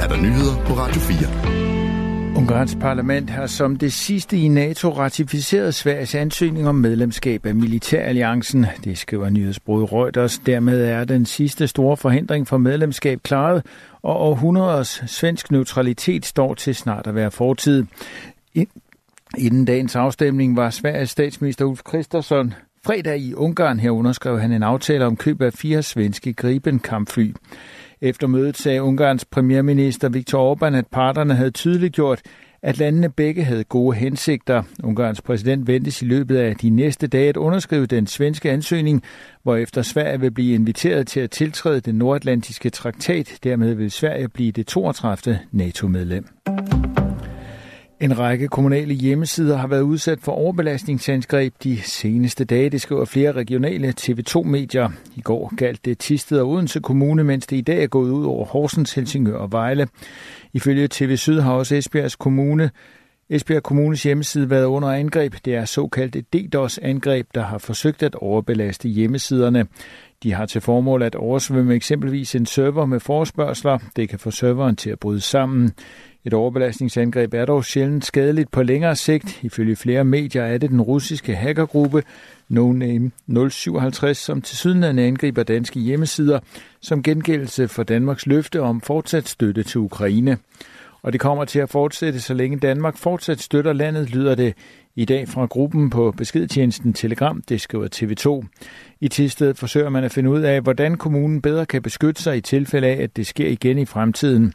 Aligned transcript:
er 0.00 0.08
der 0.08 0.16
nyheder 0.16 0.64
på 0.66 0.72
Radio 0.72 1.00
4. 1.00 2.36
Ungarns 2.36 2.76
parlament 2.80 3.30
har 3.30 3.46
som 3.46 3.76
det 3.76 3.92
sidste 3.92 4.38
i 4.38 4.48
NATO 4.48 4.88
ratificeret 4.88 5.74
Sveriges 5.74 6.14
ansøgning 6.14 6.68
om 6.68 6.74
medlemskab 6.74 7.46
af 7.46 7.54
Militæralliancen. 7.54 8.66
Det 8.84 8.98
skriver 8.98 9.28
nyhedsbrud 9.28 9.92
Reuters. 9.92 10.38
Dermed 10.38 10.84
er 10.84 11.04
den 11.04 11.26
sidste 11.26 11.68
store 11.68 11.96
forhindring 11.96 12.48
for 12.48 12.58
medlemskab 12.58 13.22
klaret, 13.22 13.66
og 14.02 14.20
århundreders 14.20 15.02
svensk 15.06 15.50
neutralitet 15.50 16.26
står 16.26 16.54
til 16.54 16.74
snart 16.74 17.06
at 17.06 17.14
være 17.14 17.30
fortid. 17.30 17.84
Inden 19.38 19.64
dagens 19.64 19.96
afstemning 19.96 20.56
var 20.56 20.70
Sveriges 20.70 21.10
statsminister 21.10 21.64
Ulf 21.64 21.82
Kristersson 21.82 22.54
fredag 22.86 23.18
i 23.18 23.34
Ungarn. 23.34 23.80
Her 23.80 23.90
underskrev 23.90 24.40
han 24.40 24.52
en 24.52 24.62
aftale 24.62 25.06
om 25.06 25.16
køb 25.16 25.42
af 25.42 25.52
fire 25.52 25.82
svenske 25.82 26.32
Gripen-kampfly. 26.32 27.32
Efter 28.00 28.26
mødet 28.26 28.56
sagde 28.56 28.82
Ungarns 28.82 29.24
premierminister 29.24 30.08
Viktor 30.08 30.54
Orbán, 30.54 30.74
at 30.74 30.86
parterne 30.86 31.34
havde 31.34 31.50
tydeligt 31.50 31.94
gjort, 31.94 32.22
at 32.62 32.78
landene 32.78 33.08
begge 33.08 33.44
havde 33.44 33.64
gode 33.64 33.96
hensigter. 33.96 34.62
Ungarns 34.84 35.22
præsident 35.22 35.66
ventes 35.66 36.02
i 36.02 36.04
løbet 36.04 36.36
af 36.36 36.56
de 36.56 36.70
næste 36.70 37.06
dage 37.06 37.28
at 37.28 37.36
underskrive 37.36 37.86
den 37.86 38.06
svenske 38.06 38.50
ansøgning, 38.50 39.02
hvorefter 39.42 39.82
Sverige 39.82 40.20
vil 40.20 40.30
blive 40.30 40.54
inviteret 40.54 41.06
til 41.06 41.20
at 41.20 41.30
tiltræde 41.30 41.80
den 41.80 41.94
nordatlantiske 41.94 42.70
traktat. 42.70 43.38
Dermed 43.44 43.74
vil 43.74 43.90
Sverige 43.90 44.28
blive 44.28 44.52
det 44.52 44.66
32. 44.66 45.38
NATO-medlem. 45.52 46.26
En 48.00 48.18
række 48.18 48.48
kommunale 48.48 48.94
hjemmesider 48.94 49.56
har 49.56 49.66
været 49.66 49.82
udsat 49.82 50.18
for 50.20 50.32
overbelastningsangreb 50.32 51.54
de 51.62 51.82
seneste 51.82 52.44
dage, 52.44 52.70
det 52.70 52.80
skriver 52.80 53.04
flere 53.04 53.32
regionale 53.32 53.94
TV2-medier. 54.00 54.88
I 55.16 55.20
går 55.20 55.54
galt 55.56 55.84
det 55.84 55.98
Tisted 55.98 56.38
og 56.40 56.48
Odense 56.48 56.80
Kommune, 56.80 57.24
mens 57.24 57.46
det 57.46 57.56
i 57.56 57.60
dag 57.60 57.82
er 57.82 57.86
gået 57.86 58.10
ud 58.10 58.24
over 58.24 58.44
Horsens, 58.44 58.94
Helsingør 58.94 59.36
og 59.36 59.52
Vejle. 59.52 59.88
Ifølge 60.52 60.88
TV 60.90 61.16
Syd 61.16 61.40
har 61.40 61.52
også 61.52 61.76
Esbjergs 61.76 62.16
Kommune 62.16 62.70
Esbjerg 63.30 63.62
Kommunes 63.62 64.02
hjemmeside 64.02 64.50
været 64.50 64.64
under 64.64 64.88
angreb. 64.88 65.34
Det 65.44 65.54
er 65.54 65.64
såkaldt 65.64 66.16
et 66.16 66.32
DDoS-angreb, 66.32 67.26
der 67.34 67.42
har 67.42 67.58
forsøgt 67.58 68.02
at 68.02 68.14
overbelaste 68.14 68.88
hjemmesiderne. 68.88 69.66
De 70.22 70.32
har 70.32 70.46
til 70.46 70.60
formål 70.60 71.02
at 71.02 71.14
oversvømme 71.14 71.74
eksempelvis 71.74 72.34
en 72.34 72.46
server 72.46 72.86
med 72.86 73.00
forespørgseler. 73.00 73.78
Det 73.96 74.08
kan 74.08 74.18
få 74.18 74.30
serveren 74.30 74.76
til 74.76 74.90
at 74.90 74.98
bryde 74.98 75.20
sammen. 75.20 75.72
Et 76.26 76.34
overbelastningsangreb 76.34 77.34
er 77.34 77.44
dog 77.44 77.64
sjældent 77.64 78.04
skadeligt 78.04 78.50
på 78.50 78.62
længere 78.62 78.96
sigt. 78.96 79.42
Ifølge 79.42 79.76
flere 79.76 80.04
medier 80.04 80.42
er 80.42 80.58
det 80.58 80.70
den 80.70 80.80
russiske 80.80 81.34
hackergruppe 81.34 82.02
NoName 82.48 83.10
057, 83.50 84.18
som 84.18 84.42
til 84.42 84.56
sydenlande 84.56 85.02
angriber 85.02 85.42
danske 85.42 85.80
hjemmesider 85.80 86.38
som 86.80 87.02
gengældelse 87.02 87.68
for 87.68 87.82
Danmarks 87.82 88.26
løfte 88.26 88.60
om 88.60 88.80
fortsat 88.80 89.28
støtte 89.28 89.62
til 89.62 89.80
Ukraine. 89.80 90.38
Og 91.02 91.12
det 91.12 91.20
kommer 91.20 91.44
til 91.44 91.58
at 91.58 91.70
fortsætte, 91.70 92.20
så 92.20 92.34
længe 92.34 92.58
Danmark 92.58 92.96
fortsat 92.96 93.40
støtter 93.40 93.72
landet, 93.72 94.10
lyder 94.10 94.34
det 94.34 94.54
i 94.98 95.04
dag 95.04 95.28
fra 95.28 95.46
gruppen 95.46 95.90
på 95.90 96.14
beskedtjenesten 96.16 96.92
Telegram, 96.92 97.42
det 97.48 97.60
skriver 97.60 97.88
TV2. 97.94 98.46
I 99.00 99.08
Tisted 99.08 99.54
forsøger 99.54 99.88
man 99.88 100.04
at 100.04 100.12
finde 100.12 100.30
ud 100.30 100.40
af, 100.40 100.60
hvordan 100.60 100.96
kommunen 100.96 101.42
bedre 101.42 101.66
kan 101.66 101.82
beskytte 101.82 102.22
sig 102.22 102.36
i 102.36 102.40
tilfælde 102.40 102.86
af, 102.86 103.02
at 103.02 103.16
det 103.16 103.26
sker 103.26 103.48
igen 103.48 103.78
i 103.78 103.84
fremtiden. 103.84 104.52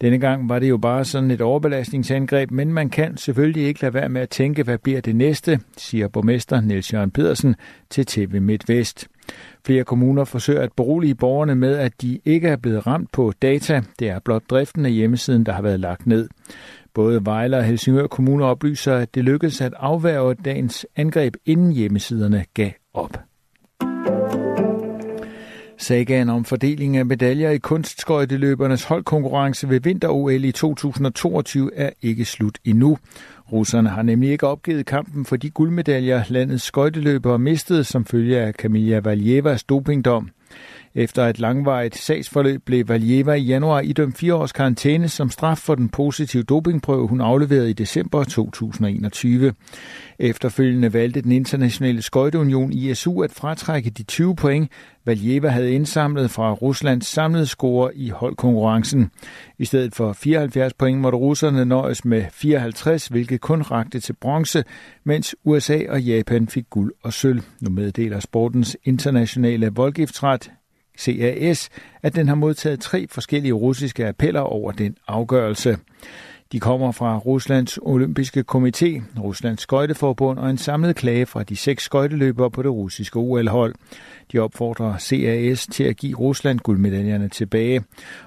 Denne 0.00 0.18
gang 0.18 0.48
var 0.48 0.58
det 0.58 0.68
jo 0.68 0.76
bare 0.76 1.04
sådan 1.04 1.30
et 1.30 1.40
overbelastningsangreb, 1.40 2.50
men 2.50 2.72
man 2.72 2.90
kan 2.90 3.16
selvfølgelig 3.16 3.66
ikke 3.66 3.82
lade 3.82 3.94
være 3.94 4.08
med 4.08 4.20
at 4.20 4.30
tænke, 4.30 4.62
hvad 4.62 4.78
bliver 4.78 5.00
det 5.00 5.16
næste, 5.16 5.60
siger 5.76 6.08
borgmester 6.08 6.60
Niels 6.60 6.92
Jørgen 6.92 7.10
Pedersen 7.10 7.54
til 7.90 8.06
TV 8.06 8.40
MidtVest. 8.40 9.08
Flere 9.66 9.84
kommuner 9.84 10.24
forsøger 10.24 10.60
at 10.62 10.72
berolige 10.76 11.14
borgerne 11.14 11.54
med, 11.54 11.76
at 11.76 12.02
de 12.02 12.20
ikke 12.24 12.48
er 12.48 12.56
blevet 12.56 12.86
ramt 12.86 13.12
på 13.12 13.32
data. 13.42 13.82
Det 13.98 14.08
er 14.08 14.18
blot 14.18 14.42
driften 14.50 14.86
af 14.86 14.92
hjemmesiden, 14.92 15.46
der 15.46 15.52
har 15.52 15.62
været 15.62 15.80
lagt 15.80 16.06
ned. 16.06 16.28
Både 16.94 17.24
Vejle 17.24 17.56
og 17.56 17.64
Helsingør 17.64 18.06
Kommune 18.06 18.44
oplyser, 18.44 18.94
at 18.94 19.14
det 19.14 19.24
lykkedes 19.24 19.60
at 19.60 19.72
afværge 19.76 20.34
dagens 20.34 20.86
angreb, 20.96 21.34
inden 21.46 21.72
hjemmesiderne 21.72 22.44
gav 22.54 22.70
op. 22.94 23.18
Sagaen 25.78 26.28
om 26.28 26.44
fordeling 26.44 26.96
af 26.96 27.06
medaljer 27.06 27.50
i 27.50 27.58
kunstskøjteløbernes 27.58 28.84
holdkonkurrence 28.84 29.68
ved 29.68 29.80
vinter-OL 29.80 30.44
i 30.44 30.52
2022 30.52 31.70
er 31.74 31.90
ikke 32.02 32.24
slut 32.24 32.58
endnu. 32.64 32.98
Russerne 33.52 33.88
har 33.88 34.02
nemlig 34.02 34.30
ikke 34.30 34.46
opgivet 34.46 34.86
kampen 34.86 35.24
for 35.24 35.36
de 35.36 35.50
guldmedaljer, 35.50 36.24
landets 36.28 36.64
skøjteløbere 36.64 37.38
mistede 37.38 37.84
som 37.84 38.04
følge 38.04 38.40
af 38.40 38.52
Camilla 38.52 38.98
Valjevas 38.98 39.64
dopingdom. 39.64 40.30
Efter 40.94 41.26
et 41.26 41.38
langvarigt 41.38 41.98
sagsforløb 41.98 42.62
blev 42.64 42.88
Valjeva 42.88 43.32
i 43.32 43.42
januar 43.42 43.80
idømt 43.80 44.18
fire 44.18 44.34
års 44.34 44.52
karantæne 44.52 45.08
som 45.08 45.30
straf 45.30 45.58
for 45.58 45.74
den 45.74 45.88
positive 45.88 46.42
dopingprøve, 46.42 47.08
hun 47.08 47.20
afleverede 47.20 47.70
i 47.70 47.72
december 47.72 48.24
2021. 48.24 49.52
Efterfølgende 50.18 50.92
valgte 50.92 51.22
den 51.22 51.32
internationale 51.32 52.02
skøjteunion 52.02 52.72
ISU 52.72 53.22
at 53.22 53.32
fratrække 53.32 53.90
de 53.90 54.02
20 54.02 54.36
point, 54.36 54.70
Valjeva 55.04 55.48
havde 55.48 55.72
indsamlet 55.72 56.30
fra 56.30 56.52
Ruslands 56.52 57.06
samlede 57.06 57.46
score 57.46 57.96
i 57.96 58.08
holdkonkurrencen. 58.08 59.10
I 59.58 59.64
stedet 59.64 59.94
for 59.94 60.12
74 60.12 60.74
point 60.74 61.00
måtte 61.00 61.18
russerne 61.18 61.64
nøjes 61.64 62.04
med 62.04 62.24
54, 62.32 63.06
hvilket 63.06 63.40
kun 63.40 63.62
rakte 63.62 64.00
til 64.00 64.12
bronze, 64.12 64.64
mens 65.04 65.36
USA 65.44 65.78
og 65.88 66.02
Japan 66.02 66.48
fik 66.48 66.64
guld 66.70 66.92
og 67.02 67.12
sølv. 67.12 67.42
Nu 67.60 67.70
meddeler 67.70 68.20
sportens 68.20 68.76
internationale 68.84 69.70
voldgiftsret 69.74 70.41
CAS, 70.98 71.68
at 72.02 72.14
den 72.14 72.28
har 72.28 72.34
modtaget 72.34 72.80
tre 72.80 73.06
forskellige 73.10 73.52
russiske 73.52 74.06
appeller 74.06 74.40
over 74.40 74.72
den 74.72 74.96
afgørelse. 75.08 75.78
De 76.52 76.60
kommer 76.60 76.92
fra 76.92 77.18
Ruslands 77.18 77.78
Olympiske 77.82 78.44
Komité, 78.54 79.02
Ruslands 79.22 79.62
Skøjteforbund 79.62 80.38
og 80.38 80.50
en 80.50 80.58
samlet 80.58 80.96
klage 80.96 81.26
fra 81.26 81.42
de 81.42 81.56
seks 81.56 81.84
skøjteløbere 81.84 82.50
på 82.50 82.62
det 82.62 82.70
russiske 82.70 83.16
OL-hold. 83.16 83.74
De 84.32 84.38
opfordrer 84.38 84.98
CAS 84.98 85.66
til 85.66 85.84
at 85.84 85.96
give 85.96 86.16
Rusland 86.16 86.58
guldmedaljerne 86.58 87.28
tilbage. 87.28 87.82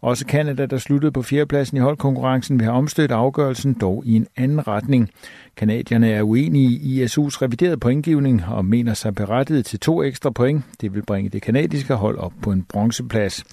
Også 0.00 0.26
Kanada, 0.26 0.66
der 0.66 0.78
sluttede 0.78 1.12
på 1.12 1.22
fjerdepladsen 1.22 1.76
i 1.76 1.80
holdkonkurrencen, 1.80 2.58
vil 2.58 2.64
have 2.64 2.76
omstødt 2.76 3.10
afgørelsen 3.10 3.74
dog 3.74 4.02
i 4.06 4.16
en 4.16 4.26
anden 4.36 4.68
retning. 4.68 5.10
Kanadierne 5.56 6.10
er 6.10 6.22
uenige 6.22 6.70
i 6.70 7.04
ISU's 7.04 7.42
reviderede 7.42 7.76
pointgivning 7.76 8.44
og 8.44 8.64
mener 8.64 8.94
sig 8.94 9.14
berettiget 9.14 9.66
til 9.66 9.80
to 9.80 10.02
ekstra 10.02 10.30
point. 10.30 10.64
Det 10.80 10.94
vil 10.94 11.02
bringe 11.02 11.30
det 11.30 11.42
kanadiske 11.42 11.94
hold 11.94 12.18
op 12.18 12.32
på 12.42 12.52
en 12.52 12.62
bronzeplads. 12.62 13.44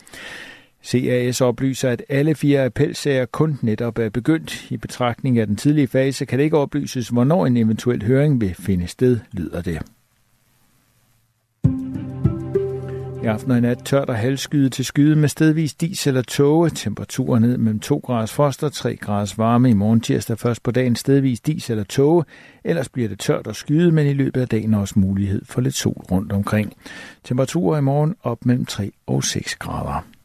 CAS 0.88 1.42
oplyser, 1.42 1.90
at 1.90 2.04
alle 2.10 2.36
fire 2.36 2.66
appelsager 2.66 3.26
kun 3.26 3.60
netop 3.62 4.00
er 4.00 4.10
begyndt. 4.10 4.72
I 4.72 4.78
betragtning 4.78 5.40
af 5.40 5.48
den 5.48 5.56
tidlige 5.56 5.88
fase 5.88 6.26
kan 6.26 6.40
det 6.40 6.46
ikke 6.46 6.58
oplyses, 6.58 7.10
hvornår 7.10 7.46
en 7.46 7.58
eventuel 7.58 8.04
høring 8.04 8.42
vil 8.42 8.56
finde 8.60 8.88
sted, 8.88 9.20
lyder 9.32 9.62
det. 9.62 9.82
I 13.24 13.26
aften 13.26 13.52
og 13.52 13.58
i 13.58 13.62
nat 13.62 13.78
tørt 13.86 14.10
og 14.10 14.16
halvskyde 14.16 14.70
til 14.70 14.86
skyde 14.86 15.16
med 15.16 15.30
stedvis 15.30 15.74
dis 15.74 16.08
eller 16.08 16.22
tåge. 16.22 16.70
Temperaturer 16.70 17.40
ned 17.40 17.58
mellem 17.58 17.80
2 17.80 17.98
grader 17.98 18.26
frost 18.26 18.64
og 18.64 18.74
3 18.74 18.96
grader 18.96 19.34
varme. 19.38 19.70
I 19.70 19.74
morgen 19.74 20.02
tirsdag 20.02 20.40
først 20.40 20.64
på 20.64 20.72
dagen 20.72 20.96
stedvis 20.96 21.40
dis 21.40 21.70
eller 21.70 21.84
tåge. 21.84 22.24
Ellers 22.64 22.90
bliver 22.90 23.10
det 23.10 23.20
tørt 23.20 23.48
og 23.48 23.56
skyde, 23.56 23.92
men 23.92 24.08
i 24.08 24.14
løbet 24.14 24.42
af 24.42 24.48
dagen 24.48 24.74
også 24.74 25.00
mulighed 25.00 25.42
for 25.46 25.62
lidt 25.62 25.76
sol 25.76 26.06
rundt 26.12 26.32
omkring. 26.32 26.74
Temperaturer 27.24 27.78
i 27.78 27.82
morgen 27.82 28.16
op 28.24 28.46
mellem 28.46 28.66
3 28.66 28.92
og 29.08 29.24
6 29.24 29.56
grader. 29.56 30.17